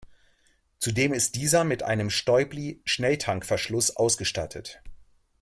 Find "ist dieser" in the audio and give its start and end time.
1.13-1.63